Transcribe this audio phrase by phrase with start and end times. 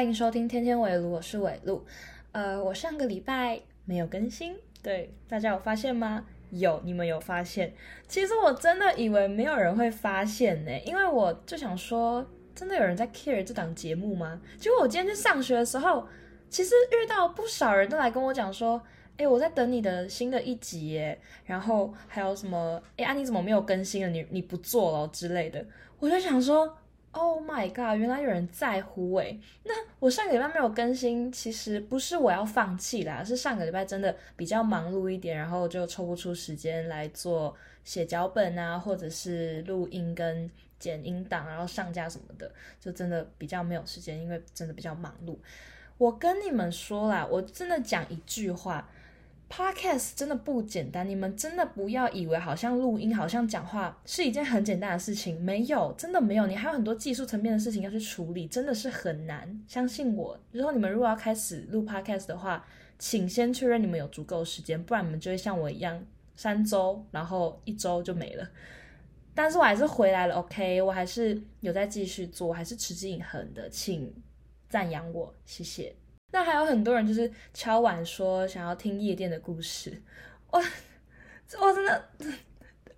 [0.00, 1.84] 欢迎收听天天围炉，我是伟路。
[2.32, 6.24] 呃，我上个礼拜没有更新，对大家有发现吗？
[6.48, 7.74] 有，你们有发现？
[8.08, 14.40] 其实我真的以为没有人会发现呢，因为我就想说，真的有人在 care 这档节目吗？
[14.58, 16.08] 结果我今天去上学的时候，
[16.48, 18.80] 其实遇到不少人都来跟我讲说，
[19.18, 24.08] 哎，我在等你的新的一集耶，然后还有什么，哎啊，你怎么没有更新了？
[24.08, 25.62] 你你不做了之类的，
[25.98, 26.74] 我就想说。
[27.12, 27.98] Oh my god！
[27.98, 29.40] 原来有人在乎诶。
[29.64, 45.36] 那我上个礼拜没有更新，其实不是我要放弃啦，是上个礼拜真的比较忙碌一点，然后就抽不出时间来做写脚本啊，或者是录音跟剪音档，然后上架什么的，就真的比较没有时间，因为真的比较忙碌。
[45.98, 48.88] 我跟你们说啦，我真的讲一句话。
[49.50, 59.60] Podcast 真的不简单，你们真的不要以为好像录音、好像讲话是一件很简单的事情，没有，真的没有，你还有很多技术层面的事情要去处理，真的是很难。
[59.66, 62.64] 相信我，之后你们如果要开始录 Podcast 的话，
[62.96, 66.00] 请先确认你们有足够时间，不然你们就会像我一样，
[66.36, 68.48] 三周然后一周就没了。
[69.34, 74.14] 但是我还是回来了，OK，我还是有在继续做，还是持之以恒的，请
[74.68, 75.96] 赞扬我，谢谢。
[76.30, 80.00] 那还有很多人就是敲碗说想要听夜店的故事，
[80.50, 80.62] 我
[81.60, 82.04] 我真的，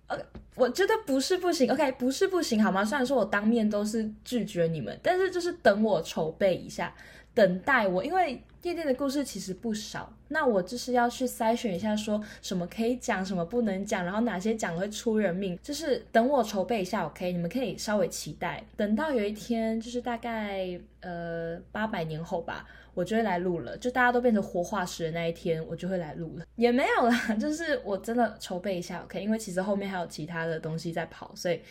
[0.07, 0.17] 呃，
[0.55, 2.83] 我觉得不是不行，OK，不是不行，好吗？
[2.85, 6.93] 虽然说我当面都是拒绝你们，但是就是等我筹备一下，
[7.33, 8.41] 等待我，因为。
[8.63, 31.61] 夜店的故事其实不少，那我就是要去筛选一下，说什么可以讲，什么不能讲，然后哪些讲会出人命，就是等我筹备一下，OK，你们可以稍微期待，等到有一天，就是大概呃八百年后吧，我就会来录了，就大家都变成活化石的那一天，我就会来录了， 也没有啦， 就是我真的筹备一下，OK，因为其实后面还有其他的东西在跑，所以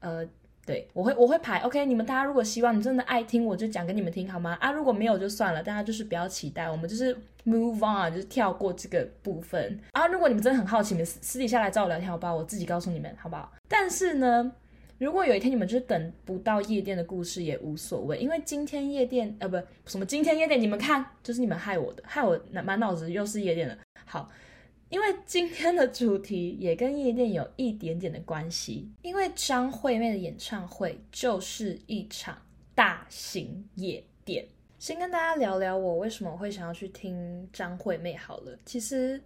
[0.00, 0.26] 呃。
[0.64, 4.56] 对，我会我会排，OK，你们大家如果希望你真的爱听，我就讲给你们听好吗？
[4.60, 7.12] 啊，如果没有就算了，大家就是不要期待，我们就是
[7.44, 10.06] move on，就是跳过这个部分啊。
[10.06, 12.36] 如果你们真的很好奇，你们私底下来找我聊天，好不好？
[12.36, 13.52] 我自己告诉你们，好不好？
[13.66, 14.52] 但是呢，
[15.02, 23.76] 如果有一天你们就是等不到夜店的故事也无所谓，因为今天夜店呃不什么今天夜店，你们看，就是你们害我的，害我满脑子又是夜店了。
[24.04, 24.30] 好。
[24.90, 32.36] 因为今天的主题也跟夜店有一点点的关系，因为张惠妹的演唱会就是一场
[32.74, 34.46] 大型夜店。
[34.78, 39.18] 先跟大家聊聊我为什么会想要去听张惠妹好了，其实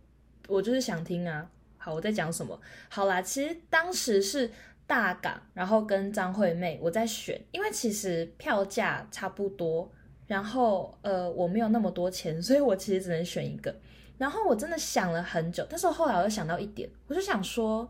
[0.46, 1.50] 我就是想听啊。
[1.76, 2.58] 好，我在讲什么？
[2.88, 4.48] 好啦，其实当时是
[4.86, 9.90] 大港，然后跟张惠妹我在选，因为其实票价差不多，
[10.26, 13.74] 然后呃我没有那么多钱，所以我其实只能选一个。
[14.18, 17.86] 然后我真的想了很久，但是我后来我又想到一点，我就想说，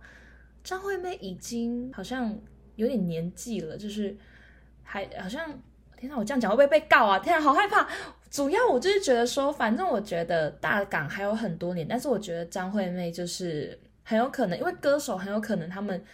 [0.65, 2.37] 张惠妹已经好像
[2.75, 4.17] 有点年纪了，就是
[4.83, 5.47] 还好像，
[5.97, 7.19] 天哪，我这样讲会不会被告啊？
[7.21, 7.87] 天啊，好害怕！
[8.29, 16.05] 主要我就是觉得说，反正我觉得大港还有很多年，但是我觉得张惠妹就是很有可能，因为歌手很有可能他们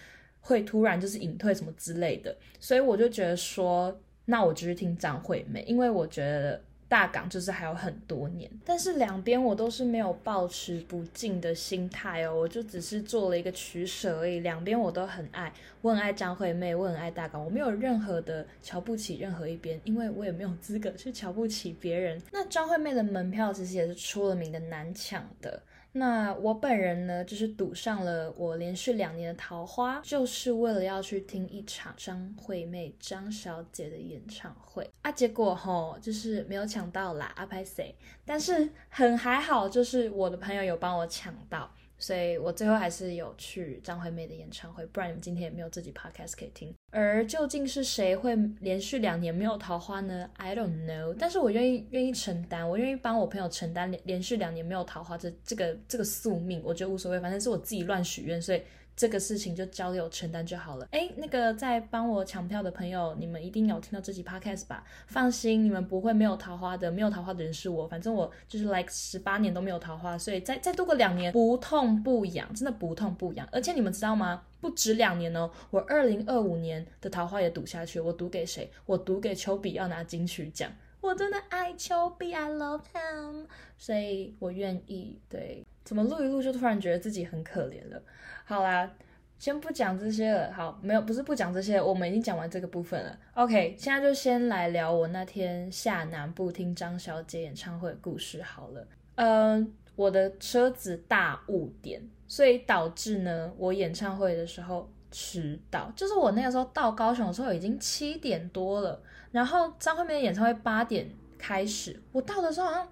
[0.42, 6.60] 会突然就是隐退什么之类的，所以我就觉得说，那我就去听张惠妹，因为我觉得。
[6.92, 14.40] 大港就是还有很多年，但是两边我都是没有抱持不敬的心态哦，我就只是做了一个取舍而已。
[14.40, 15.50] 两边我都很爱，
[15.80, 22.20] 我很爱张惠妹，我很爱大港，我没有任何的瞧不起任何一边，因为我也没有资格去瞧不起别人。
[22.30, 25.62] 那张惠妹的门票其实也是出了名的难抢的。
[25.94, 35.12] 那我本人呢，就是赌上了我连续两年的桃花，就是为了要去听一场张惠妹张小姐的演唱会啊。
[35.12, 37.94] 结果吼，就是没有抢到啦，阿拍谁？
[38.24, 41.70] 但是很还好，就是我的朋友有帮我抢到。
[42.02, 46.74] 所以我最后还是有去张惠妹的演唱会，不然你们今天也没有自己 podcast 可以听。
[46.90, 51.14] 而究竟是谁会连续两年没有桃花呢？I don't know。
[51.16, 58.60] 但是我愿意愿意承担，我愿意帮我朋友承担连连续两年没有桃花这这个这个宿命，我觉得无所谓，反正是我自己乱许愿，所以。
[58.94, 60.86] 这个事情就交给我承担就好了。
[60.90, 64.84] 哎，那个在帮我抢票的朋友，你们一定有听到这集 podcast 吧？
[65.06, 66.90] 放心，你们不会没有桃花的。
[66.90, 73.48] 没有桃花的人是我，反正我就是 like 十八年都没有桃花，所以再再度过两年不痛不痒，真的不痛不痒。
[73.50, 74.44] 而且你们知道吗？
[74.60, 77.98] 不止两年哦，我二零二五年的桃花也赌下去。
[77.98, 78.70] 我赌给谁？
[78.86, 80.70] 我赌给丘比要拿金曲奖。
[81.00, 83.46] 我真的爱丘比，I love him，
[83.76, 85.18] 所以我愿意。
[85.28, 88.02] 对，怎么录一录就突然觉得自己很可怜了。
[88.44, 88.90] 好啦，
[89.38, 90.52] 先不讲这些了。
[90.52, 93.18] 好，没有，不是不讲这些，我们已经讲完这个部分了。
[93.34, 98.86] OK，现在就先来聊我那天下南部听张小姐演唱会的故事好了。
[99.16, 105.92] 嗯，我的车子大误点，所以导致呢，我演唱会的时候迟到。
[105.96, 112.88] 就是我那个时候到高雄的时候已经七点多了，然后张惠妹演唱会八点开始，我到的时候好像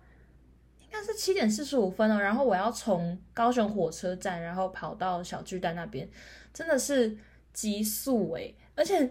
[0.92, 6.08] 那是七点四十五分哦，然后我要从高雄火车站，然后跑到小巨蛋那边，
[6.52, 7.16] 真的是
[7.52, 9.10] 急速诶，而且。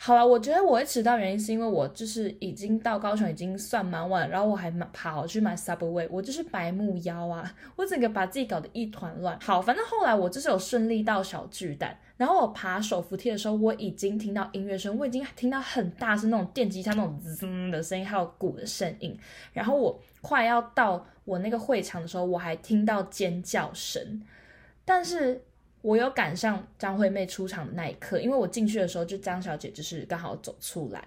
[0.00, 9.36] 好了，我觉得我会迟到原因是因为我就是已经到高雄已经算蛮晚，然后我还跑去买 Subway，我就是白木腰啊，我整个把自己搞得一团乱。
[9.40, 19.18] 好，反正后来我就是有顺利到小巨蛋，然后我爬手扶梯的时候，我已经听到音乐声，我已经听到很大声那种电吉他那种滋的声音，还有鼓的声音。
[19.52, 24.22] 然后我快要到我那个会场的时候，我还听到尖叫声，
[24.84, 25.42] 但是。
[25.88, 31.02] 我有赶上张惠妹出场的那一刻，因为我进去的时候，就张小姐就是刚好走出来。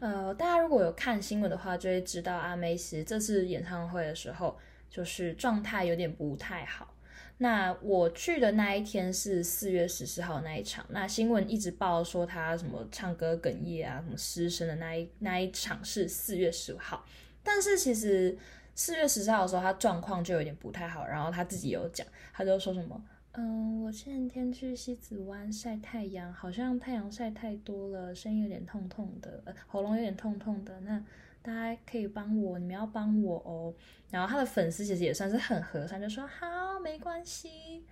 [0.00, 4.58] 呃，大家如果有看新闻的话，就会知道阿妹其实这次演唱会的时候，
[4.90, 6.92] 就是状态有点不太好。
[7.38, 17.06] 那我去的那一天是四月十四号那一场，那新闻一直报说她什么唱歌哽咽啊，什么失声的那一那一场是四月十五号。
[17.44, 18.36] 但是其实
[18.74, 23.00] 四月十四号的时候，她状况就有点不太好，然后她自己有讲，她就说什么。
[23.38, 30.80] 嗯，我前几天去西子湾晒太阳，好像太阳晒太多了，声音有点痛痛的，喉咙有点痛痛的。
[30.80, 30.98] 那
[31.42, 33.74] 大家可以帮我，你们要帮我哦。
[34.10, 37.84] 然后他的粉丝其实也算是很和善，就说好，没关系。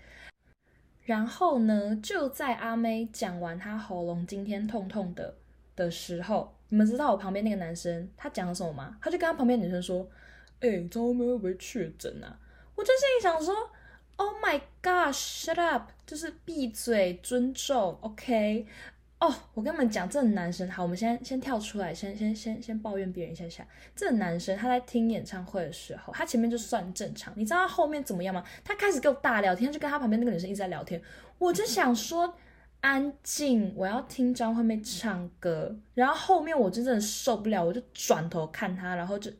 [1.02, 5.36] 然后呢，就在阿妹讲完她喉咙今天痛痛的
[5.76, 8.96] 的时候，你们知道我旁边那个男生他讲了什么吗？
[9.02, 10.08] 他就跟他旁边女生说
[10.60, 12.40] ：“哎，张妹会不会确诊啊？”
[12.74, 13.54] 我就心里想说。
[14.16, 15.12] Oh my God!
[15.12, 15.90] Shut up！
[16.06, 18.66] 就是闭嘴，尊重，OK？
[19.18, 23.66] 哦，我跟你们讲，这个男生，好，我们先先跳出来，先先先先抱怨别人一下下。
[23.96, 28.44] 这个男生他在听演唱会的时候，他前面就算正常，你知道他后面怎么样吗？
[28.62, 31.00] 他开始跟我大聊天，就跟他旁边那个女生一直在聊天。
[31.38, 32.36] 我就想说，
[32.80, 35.74] 安静，我要听张惠妹唱歌。
[35.94, 39.30] 然后后面我就真的受不了，我就转头看他，然后就。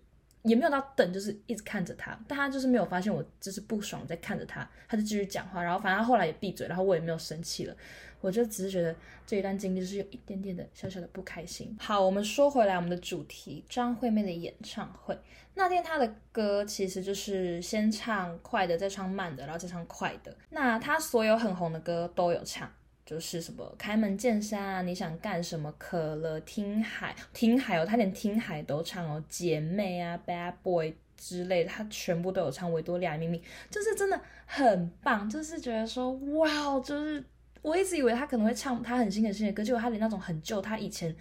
[0.45, 7.75] 也没有到等，就是一直看着他，但他就是没有发现我就是不爽在看着他，他就继续讲话，然后反正他后来也闭嘴，然后我也没有生气了，
[8.21, 8.95] 我就只是觉得
[9.27, 11.75] 这一段经历是有一点点的小小的不开心。
[11.81, 15.19] 好，我们说回来，我们的主题张惠妹的演唱会
[15.55, 20.37] 那天，她的歌其实就是先唱快的，再唱慢的，然后再唱快的。
[20.51, 22.71] 那她所有很红的歌都有唱。
[23.07, 25.73] 就是什么开门见山啊，你想干什么？
[25.77, 32.73] 可乐听海，听海哦，他连听海都唱哦，姐妹啊，Bad Boy 之类的，他全部都有唱。
[32.73, 37.23] 维多利亚秘密就是真的很棒，就是觉得说哇，就是
[37.61, 41.15] 我一直以为他可能会唱他很新的新的歌，结果他连那种很旧，他以前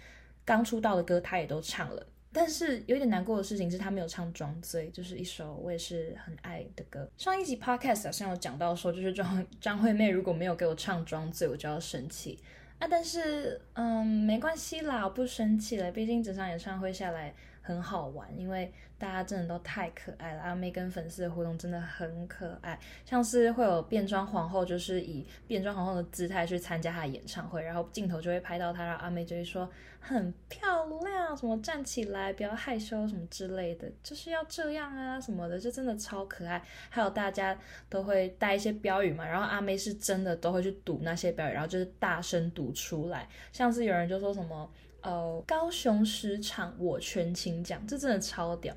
[0.44, 2.06] 刚出道的歌他也都唱了。
[2.34, 7.08] 但是有点难过的事情是他没有唱《装醉》，就是一首我也是很爱的歌。
[7.16, 12.38] 上一集 podcast 好像有讲到说，就是张张惠妹如果没有给我唱《装醉》，我就要生气
[12.80, 12.88] 啊。
[12.90, 17.32] 但是嗯，没关系啦，我不生气了，毕竟整场演唱会下来
[17.62, 18.72] 很好玩，因为。
[18.96, 29.68] 大家真的都太可爱了，阿妹跟粉丝的互动真的很可爱，像是会有变装皇后，就是以变装皇后的姿态去参加她的演唱会，然后镜头就会拍到她，然后阿妹就会说
[30.04, 36.62] 很漂亮，什么站起来，不要害羞，什么之类的，就是要这样啊什么的，就真的超可爱。
[36.90, 37.58] 还有大家
[37.88, 44.70] 都会带一些标语嘛，然后阿妹是真的都会去读那些标语，然后就是大声读出来，像是有人就说什么。
[45.00, 48.74] 呃，高雄十场我全勤奖，这真的超屌，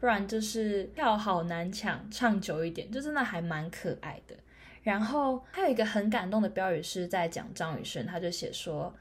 [0.00, 4.34] 不然就是票好难抢，唱久一点，就真的还蛮可爱的。
[4.82, 8.92] 然后还有一个很感动的标语是在讲张雨生，他就写说：“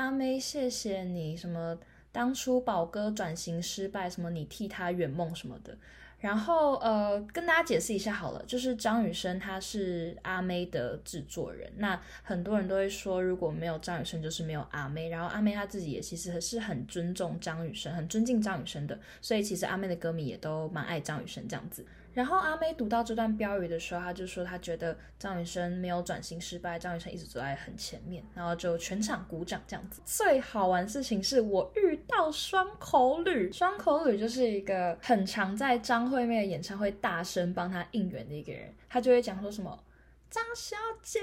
[0.00, 1.78] 阿妹，谢谢你，什么
[2.10, 5.76] 当初宝哥转型失败，什么你替他圆梦什么的。”
[6.20, 21.84] 然后呃，跟大家解释一下好了，就是张雨生他是阿妹的制作人，那很多人都会说如果没有张雨生就是没有阿妹，然后阿妹她自己也其实是很尊重张雨生，很尊敬张雨生的，所以其实阿妹的歌迷也都蛮爱张雨生这样子。
[22.12, 30.02] 然后阿妹读到这段标语的时候，她就说她觉得张雨生没有转型失败，张雨生一直走在很前面，然后就全场鼓掌这样子。
[30.04, 39.78] 最好玩的事情是我遇到双口吕，双口吕就是一个很常在张惠妹的演唱会大声帮她应援的一个人，他就会讲说什么
[40.28, 41.20] 张小姐，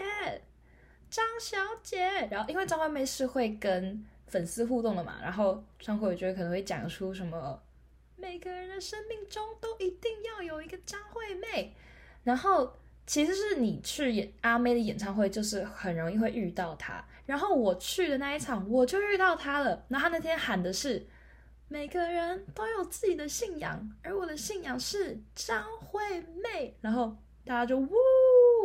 [1.09, 7.61] 张小姐，然后因为张惠妹是会跟粉丝互动的嘛，然后双口吕就会可能会讲出什么。
[8.19, 11.75] 每个人的生命中都一定要有一个张惠妹，
[12.23, 17.05] 然后其实是你去演阿妹的演唱会，就是很容易会遇到她。
[17.27, 19.85] 然后我去的那一场，我就遇到她了。
[19.89, 21.05] 那她那天喊的是
[21.67, 26.75] 每个人都有自己的信仰，而我的信仰是张惠妹。
[26.81, 27.87] 然后大家就呜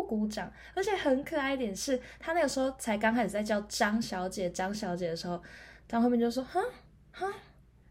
[0.08, 5.42] 鼓掌，而且很可爱一点是，她那个时候才刚开始在叫张小姐、张小姐的时候，
[5.86, 6.62] 张惠妹就说：“哈
[7.12, 7.30] 哈。”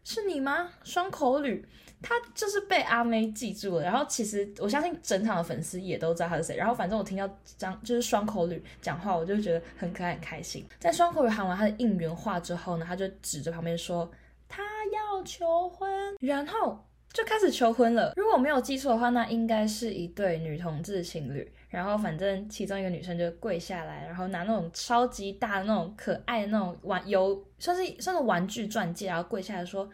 [0.04, 0.70] 是你吗？
[0.84, 1.64] 双口吕。
[2.04, 6.56] 他就是被阿妹记住了，然后其实我相信整场的粉丝也都知道他是谁。
[6.56, 10.66] 然后反正我听到张就是双口吕讲话，我就觉得很可爱很开心。
[10.80, 14.10] 在双口吕喊完他的应援话之后呢，他就指着旁边说
[14.48, 18.12] 他要求婚，然后就开始求婚了。
[18.16, 21.52] 如果我没有记错的话，那应该是一对女同志情侣。
[21.72, 29.90] 然后反正其中一个女生就跪下来，然后拿那种超级大的那种可爱的那种玩有算是算是玩具钻戒，然后跪下来说。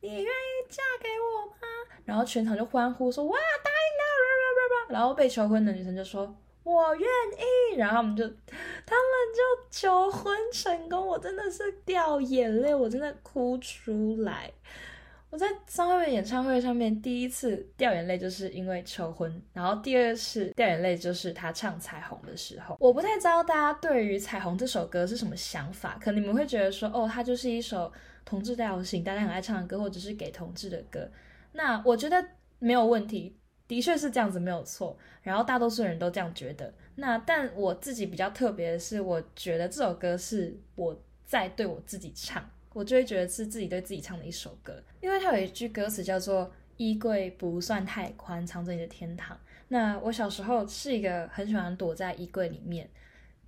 [0.00, 0.26] 你愿意
[0.68, 1.56] 嫁给我吗？
[2.04, 6.32] 然后全场就欢呼说哇答应了，然后被求婚的女生就说
[6.62, 7.08] 我愿
[7.72, 14.52] 意，然后他们就他们就求婚成功，我真的是掉眼泪，我真的哭出来。
[15.30, 22.76] 我在张惠妹演唱会上面第一次掉眼泪，就是因为求婚，然后第二次掉眼泪就是她唱彩虹的时候。
[22.80, 27.92] 我不太知道大家对于彩虹这首歌是什么想法，可能你们会觉得说哦，它就是一首。
[28.24, 31.10] 同志调性，大家很爱唱的歌，或者是给同志的歌，
[31.52, 32.22] 那我觉得
[32.58, 33.34] 没有问题，
[33.66, 34.98] 的确是这样子没有错。
[35.22, 36.70] 然后大多数人都这样觉得。
[36.96, 42.46] 那但我自己比较特别的是，我觉得这首歌是我在对我自己唱，
[42.78, 49.36] 我就会觉得是自己对自己唱的一首歌，因为它有一句歌词叫做“衣柜不算太宽，藏着你的天堂”。
[49.66, 52.88] 那我小时候是一个很喜欢躲在衣柜里面。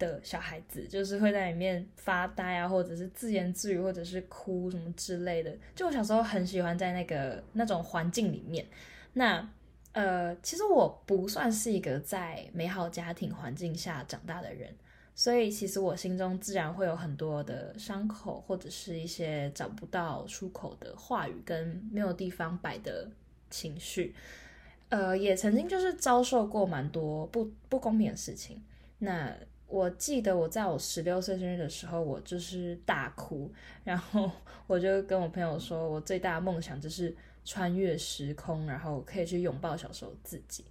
[0.01, 5.55] 的小孩子就是会在里面发呆啊，或者是自言自语，或者是哭什么之类的。
[5.75, 8.67] 就我小时候很喜欢在那个那种环境里面。
[9.13, 9.47] 那
[9.93, 14.75] 呃，其实我不算是一个在美好家庭环境下长大的人，
[15.21, 23.07] 所以其实我心中自然会有很多的伤口，或者是一些找不到出口的话语跟没有地方摆的
[23.51, 24.15] 情绪。
[24.89, 28.63] 呃，也曾经就是遭受过蛮多不不公平的事情。
[29.01, 29.31] 那
[29.67, 33.53] 我记得我在我十六岁生日的时候，我就是大哭，
[33.85, 34.31] 然后
[34.67, 40.65] 我就跟我朋友说，我最大的梦想就是穿越时空，然后可以去拥抱小时候自己。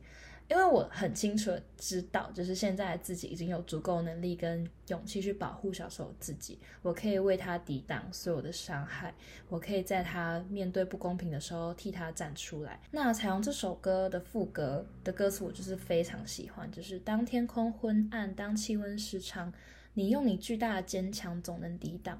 [0.49, 9.13] 因为我很清楚知道，就是现在自己已经有足够能力跟勇气去保护小时候自己，我可以为他抵挡所有的伤害，
[9.47, 12.79] 我可以在他面对不公平的时候替他站出来。
[12.89, 19.53] 那彩虹这首歌的副歌的歌词，我就是非常喜欢，就是当天空昏暗，当气温失常，
[19.93, 22.17] 你用你巨大的坚强总能抵挡；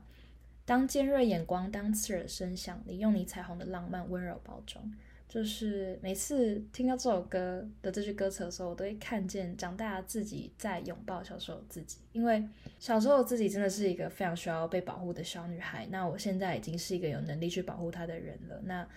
[0.66, 4.94] 当尖锐眼光，当刺耳声响，你用你彩虹的浪漫温柔包装。
[5.30, 12.00] 就是每次听到这首歌的这句歌词的时候，我都会看见长大自己在拥抱小时候自己。
[12.14, 12.44] 因为
[12.80, 18.60] 小时候自己真的是一个非常需要被保护的小女孩，那我现在已经是一个有能力去保护她的人了。
[18.64, 18.88] 那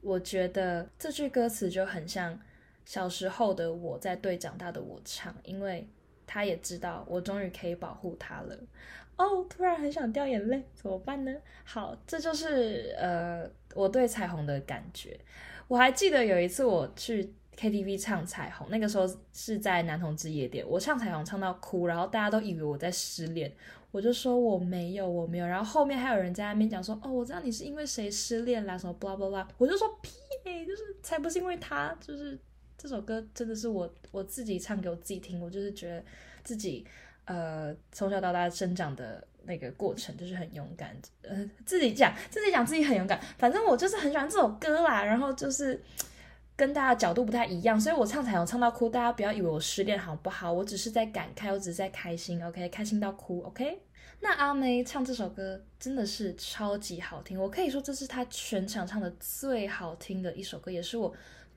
[0.00, 2.40] 我觉得这句歌词就很像
[2.86, 5.86] 小时候的我在对长大的我唱，因为
[6.26, 8.58] 她也知道我终于可以保护她了。
[9.18, 11.36] 哦，突然很想掉眼泪，怎么办呢？
[11.62, 13.50] 好，这就是呃。
[13.74, 15.18] 我对彩虹的感觉，
[15.68, 23.52] 我还记得有一次我去 KTV 唱彩虹，那个时候是在男同志夜店，我唱彩虹唱到哭，然后大家都以为我在失恋，
[23.90, 32.38] 我就说我没有，我没有，然后后面还有人在那边讲说，哦，我知道你是因为谁失恋啦，什么 blah blah blah，我就说屁，就是才不是因为他，就是
[32.78, 36.04] 这首歌真的是我我自己唱给我自己听，我就是觉得
[36.42, 36.86] 自己
[37.26, 39.26] 呃从小到大生长的。
[39.44, 45.04] 那个过程就是很勇敢，呃，自己讲自己讲自己很勇敢，反正我就是很喜欢这首歌啦。
[45.04, 45.80] 然后就是
[46.56, 50.52] 跟大家角度不太一样，所以我唱彩虹唱到哭，大家不要以为我失恋好不好？
[50.52, 53.78] 我只是在感慨，我只是在开心，OK，开心到哭，OK。
[54.20, 61.12] 那阿妹唱这首歌真的是超级好听，我可以说这是她全场唱的最好听的一首歌，也是我。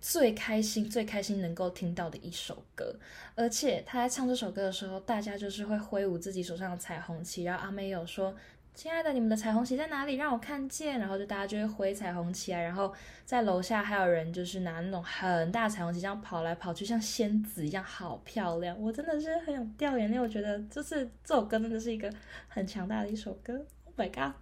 [0.07, 2.95] 最开心、最开心能够听到的一首歌，
[3.33, 8.31] 而且他在唱这首歌的时候，大家就是会挥舞自己手上的彩虹旗，然后阿妹有说
[8.75, 10.13] ：“亲爱的，你们的彩虹旗在哪里？
[10.13, 12.93] 让我看见。”然后就大家就会挥彩虹旗啊，然后
[13.25, 18.79] 在楼下还有人就是拿那种很大彩虹旗这样跑来跑去，像仙子一样，好漂亮！
[18.79, 22.13] 我真的是很想掉眼泪，我觉得就是这首歌真的是一个
[22.47, 23.59] 很强大的一首歌。
[23.85, 24.35] Oh my god！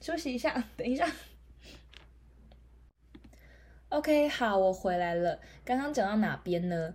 [0.00, 1.04] 休息一下，等一下。
[3.92, 5.38] OK，好，我回来了。
[5.66, 6.94] 刚刚讲到哪边呢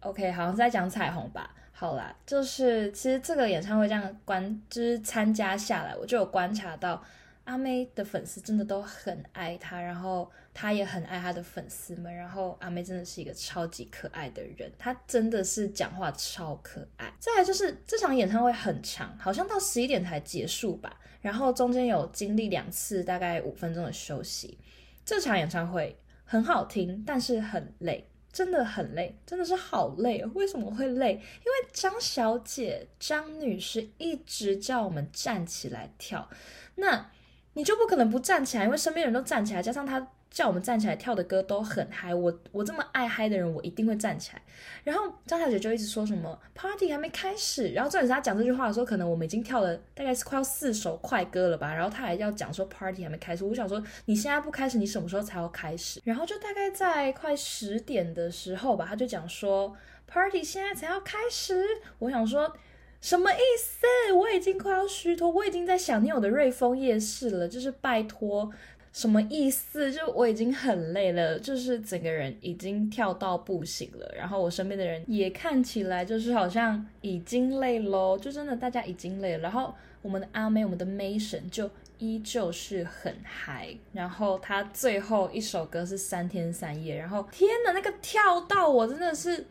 [0.00, 1.54] ？OK，好像在讲彩虹吧。
[1.72, 7.04] 好啦，就是其实这个演唱会这样观，就是参加下来，我就有观察到
[7.44, 12.12] 阿妹的粉丝真的都很爱她，然后她也很爱她的粉丝们。
[12.12, 17.12] 然后阿妹真的是一个超级可爱的人，她真的是讲话超可爱。
[17.18, 20.98] 再来就是这场演唱会很长，好像到十一点才结束吧。
[21.20, 24.58] 然后中间有经历两次大概五分钟的休息。
[25.04, 25.94] 这场演唱会。
[26.30, 30.22] 很好听，但是很累，真的很累，真的是好累。
[30.34, 31.12] 为什么会累？
[31.12, 36.28] 因为张小姐、张女士一直叫我们站起来跳。
[36.74, 37.10] 那
[37.54, 44.42] 你就不可能不站起来，因为身边人都站起来，加上她叫我们站起来跳的歌都很嗨，我我这么爱嗨的人，我一定会站起来。
[44.84, 56.00] 然后张小姐就一直说什么 party 还没开始，然后重点是她讲这句话的时候，可能我们已经跳了大概是快要四首快歌了吧，然后她还要讲说 party 还没开始，我想说你现在不开始，你什么时候才要开始？
[56.04, 59.74] 然后就大概在快十点的时候吧，她就讲说
[60.06, 61.64] party 现在才要开始，
[61.98, 62.54] 我想说。
[63.00, 64.12] 什么意思？
[64.12, 67.46] 我已经快要虚脱，我已经在想念我的瑞丰夜市了。
[67.46, 68.50] 就是拜托，
[68.98, 69.92] 什么意思？
[69.92, 74.12] 就我已经很累了，就是整个人已经跳到不行了。
[74.16, 79.38] 然后我身边的人也看起来就是好像已经累喽，就真的大家已经累了。
[79.38, 83.72] 然后我们的阿妹，我们的 Mason 就依旧是很嗨。
[83.92, 89.46] 然后他最后一首歌是三天三夜，然后天呐，那个跳到我真的是。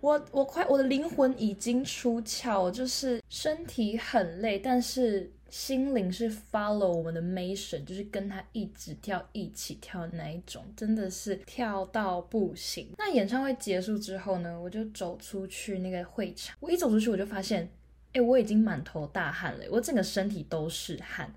[0.00, 12.88] 我我快我的灵魂已经出窍，就是身体很累，但是心灵是 follow 我们的 Mason，就是跟他一直跳一起跳那一种，真的是跳到不行。
[12.96, 17.70] 那演唱会结束之后呢，我就走出去那个会场，我一走出去我就发现，
[18.14, 21.30] 哎，我已经满头大汗了，我整个身体都是汗，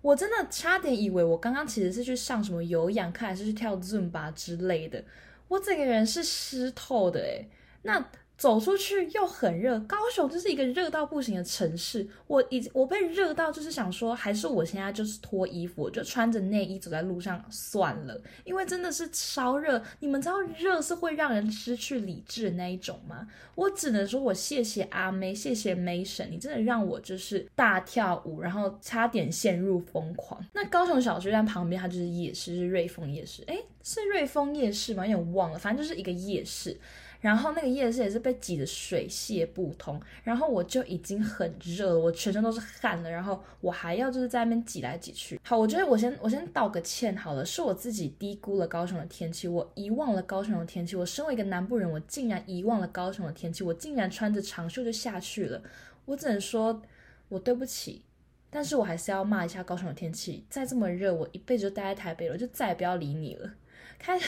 [0.00, 5.04] 我真的差点以为我刚刚其实是去上什么有氧课，还是去跳 Zumba 之类的，
[5.48, 7.46] 我整个人是湿透的，诶。
[7.82, 12.06] 那走出去又很热，高雄就是一个热到不行的城市。
[12.28, 19.82] 我已经我被热到，就是想说，还是我现在就是脱衣服，我就穿着内衣走在路上算了，因为真的是超热。
[19.98, 23.26] 你们知道热是会让人失去理智的那一种吗？
[23.56, 30.40] 我只能说我谢谢阿妹，谢谢 Mason，你真的让我就是大跳舞，然后差点陷入疯狂。
[30.52, 35.04] 那高雄小区站旁边它就是夜市，是瑞丰夜市，诶，是瑞丰夜市吗？
[35.04, 36.78] 有点忘了，反正就是一个夜市。
[37.20, 45.40] 然后那个夜市也是被挤得水泄不通，然后我就已经很热了，我全身都是汗了，然后我还要就是在那边挤来挤去。
[45.42, 50.94] 好，我觉得我先我先道个歉好了，是我自己低估了高雄的天气，我遗忘了高雄的天气。
[50.94, 55.60] 我身为一个南部人，我竟然遗忘了高雄的天气，我竟然穿着长袖就下去了。
[56.04, 56.80] 我只能说，
[57.28, 58.02] 我对不起，
[58.48, 60.44] 但是我还是要骂一下高雄的天气。
[60.48, 63.50] 再这么热，我一辈子就待在台北了，就再也不要理你了。
[63.98, 64.18] 开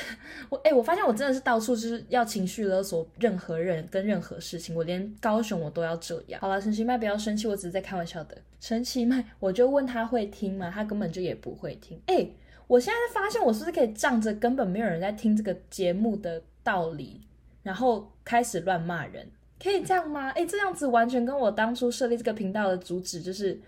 [0.48, 6.40] 我哎，我发现我真的是到处就是要情绪勒索任何人跟任何事情，我连高雄我都要这样。
[6.40, 8.36] 好了，陈其迈不要生气，我只是在开玩笑的。
[8.60, 10.70] 陈其迈，我就问他会听吗？
[10.74, 12.00] 他根本就也不会听。
[12.06, 12.28] 哎，
[12.66, 17.20] 我现在发现我是不是可以仗着根本没有人在听这个节目的道理，
[17.62, 19.30] 然后开始乱骂人？
[19.62, 20.30] 可以这样吗？
[20.30, 23.60] 哎，这样子完全跟我当初设立这个频道的主旨就是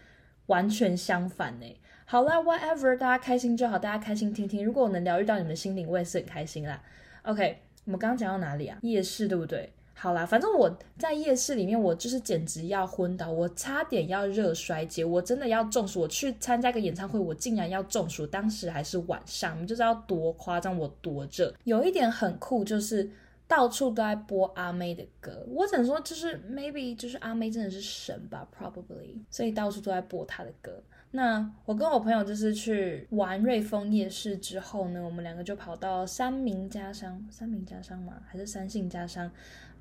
[0.47, 1.67] 完全相反呢。
[2.13, 4.63] 好啦 w h a t e v e r 大家开心就好，大家开心听听。
[4.63, 6.79] 如果我能疗愈到你们的心灵，我也是很开心啦。
[7.23, 8.77] OK，我们刚刚讲到哪里啊？
[8.83, 9.73] 夜市对不对？
[9.95, 16.03] 好啦，反正我在夜市里面，我就是简直要昏倒，我差点要热衰竭，我真的要中暑。
[16.03, 21.55] 我去参加个演唱会，我竟然要中暑，当时还是晚上，你们就知道多夸张，我多热。
[21.65, 23.09] 有一点很酷，就是
[23.49, 30.83] 到处都在播阿妹的歌，我只能说，就是 maybe 就是阿妹真的是神吧，probably，所以到处都在播她的歌。
[31.15, 38.15] 那我跟我朋友就是去玩瑞丰夜市之后呢，我们两个就跑到三明家商，三明家商吗？
[38.27, 39.31] 还是三信家商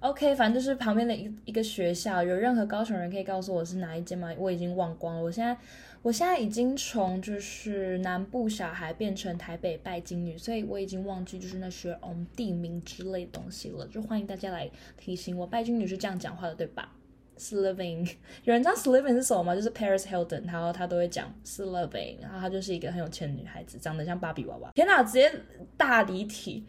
[0.01, 2.21] ？OK，反正就是旁边的一一个学校。
[2.21, 4.29] 有任何高雄人可以告诉我是哪一间吗？
[4.37, 5.23] 我已经忘光了。
[5.23, 5.55] 我现在，
[6.01, 13.87] 我现在已经从就是南部小孩变成台北拜金女，所以我已经忘记就是那些嗯地名之类的东西了。
[13.87, 16.93] 就欢迎大家来提醒我，拜金女是这样讲话的，对吧
[17.41, 18.07] ？Sliving，
[18.43, 19.55] 有人知道 Sliving 是什么吗？
[19.55, 24.69] 就是 Paris Hilton，然后他都会讲 Sliving，然后她就是一个很有钱的女孩子，长得像芭比娃娃。
[24.75, 25.33] 天哪，直接
[25.75, 26.63] 大离题。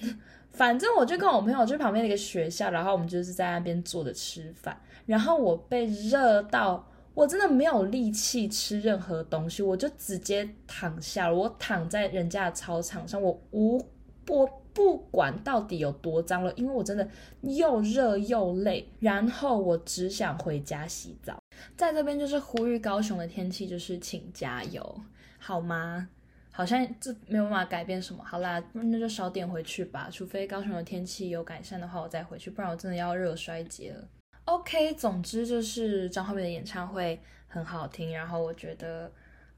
[0.50, 4.76] 反正我就跟我朋友去旁边的一个学校，然后我们就是在那边坐着吃饭。
[5.06, 11.34] 然后我被热到，我真的没有力气吃任何东西，我就直接躺下了。
[11.34, 13.78] 我躺在人家的操场上，我无
[14.26, 14.62] 我。
[14.78, 17.06] 不管到底有多脏了，因为我真的
[17.40, 21.36] 又热又累，然后我只想回家洗澡。
[21.76, 25.00] 在这边就是呼吁高雄的天气，就是请加油，
[25.36, 26.08] 好吗？
[26.52, 28.22] 好像这没有办法改变什么。
[28.24, 30.08] 好啦，那就少点回去吧。
[30.12, 34.08] 除非高雄的天气有改善的话，我再回去，不然我真的要热衰竭了。
[34.44, 39.10] OK，总之就是张惠妹的演唱会很好听，然后我觉得，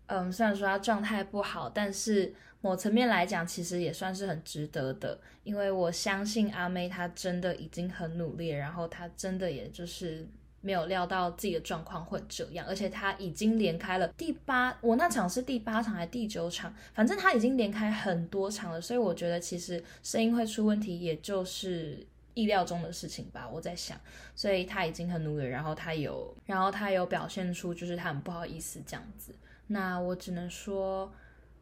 [0.07, 2.35] 嗯，虽然说她状态不好，但是。
[2.61, 10.29] 某层面来讲，其实也算是很值得的，因为我相信阿妹她真的已经很努力，然后她真的也就是
[10.61, 23.49] 没有料到自己的状况会这样，而且她已经连开了第八，我那场是第八场还是第九场，反正她已经连开很多场了，所以我觉得其实声音会出问题，也就是意料中的事情吧。
[23.49, 23.99] 我在想，
[24.35, 29.35] 所以她已经很努力，然后她有，然后她有表现出就是她很不好意思这样子。
[29.69, 31.11] 那我只能说，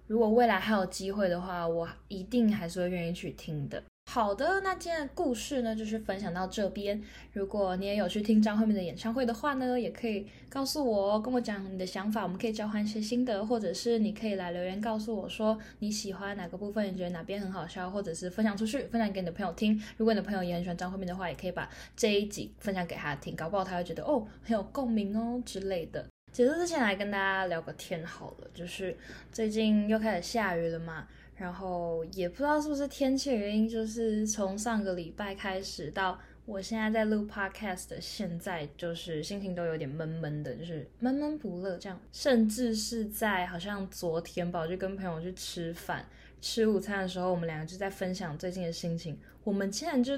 [0.08, 3.82] 如果未来还有机会的话，我一定还是会愿意去听的。
[4.10, 6.98] 好的，那今天的故事呢，就是分享到这边。
[7.34, 19.78] 如果你也有去听张惠妹的演唱会的话呢，也可以告诉我，跟我讲你的想法，我们可以交换一些心得，或者是你可以来留言告诉我说你喜欢哪个部分，你觉得哪边很好笑，或者是分享出去，分享给你的朋友听。
[19.98, 26.06] 如果你的朋友也很喜欢张惠妹的话，也可以把这一集分享给他听，搞不好他会觉得哦很有共鸣哦之类的。
[26.38, 28.96] 结束之前来跟大家聊个天好了，就是
[29.32, 31.08] 最近又开始下雨了嘛。
[31.34, 42.00] 然后也不知道是不是天气原因，就是从上个礼拜开始到我现在在录 podcast 的现在，就是心情都有点闷闷的，就是闷闷不乐这样。
[42.12, 46.06] 甚至是在好像昨天吧，我就跟朋友去吃饭，
[46.40, 49.18] 吃午餐的时候，我们两个就在分享最近的心情。
[49.42, 50.16] 我们竟然就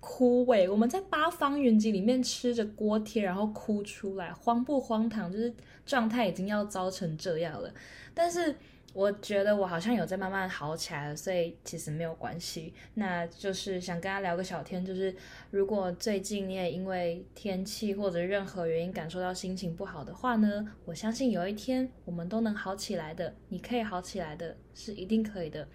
[0.00, 5.30] 枯萎，我们在八方云集里面吃着锅贴，然后哭出来，荒不荒唐？
[5.30, 5.54] 就是
[5.86, 7.72] 状态已经要糟成这样了，
[8.12, 8.56] 但是。
[8.92, 12.74] 我觉得我好像有在慢慢好起来了，所以其实没有关系。
[12.94, 15.14] 那就是想跟他聊个小天，就是
[15.52, 23.32] 如果最近你也因为天气或者任何原因感受到心情不好的话呢，我相信有一天我们都能好起来的。
[23.50, 25.68] 你可以好起来的，是一定可以的。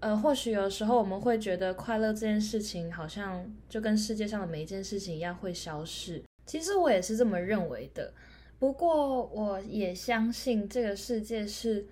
[0.00, 8.12] 呃，或许有时候我们会觉得快乐这件事情好像就跟世界上的每一件事情一样会消逝，其实我也是这么认为的。
[8.58, 11.86] 不过我也相信这个世界是。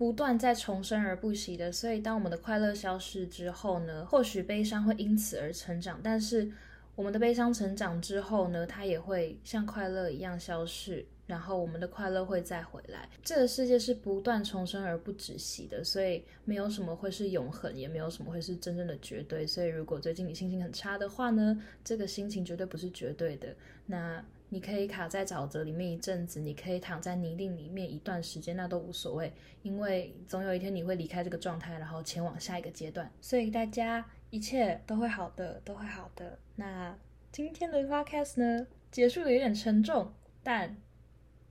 [0.00, 6.50] 不断在重生而不息的，所以当我们的快乐消失之后呢，或许悲伤会因此而成长，但是
[6.94, 13.08] 我们的悲伤成长之后呢，它也会像快乐一样消逝，然后我们的快乐会再回来。
[13.22, 19.46] 这个世界是不断重生而不止息的，所以没有什么会是永恒，也没有什么会是真正的绝对。
[19.46, 23.54] 所以如果最近你心情很差的话呢，这个心情绝对不是绝对的。
[23.86, 24.24] 那。
[24.52, 33.08] 你可以卡在沼泽里面一阵子，你可以躺在泥泞里面一段时间，那都无所谓，因为总有一天你会离开这个状态，然后前往下一个阶段。
[33.20, 36.36] 所以大家一切都会好的，都会好的。
[36.56, 36.98] 那
[37.30, 40.12] 今天的 podcast 呢，结束的有点沉重，
[40.42, 40.76] 但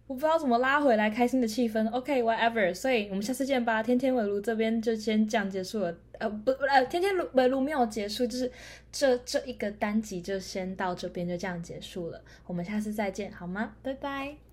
[0.09, 1.87] 我不知道怎么拉回来开心的气氛。
[1.91, 2.73] OK，whatever。
[2.73, 3.83] 所以我们下次见吧。
[3.83, 5.95] 天天围炉这边就先这样结束了。
[6.17, 8.51] 呃不不呃，天天围炉没有结束，就是
[8.91, 13.75] 这这一个单集就先到这边就这样结束了，我们下次再见好吗？
[13.83, 14.48] 拜拜。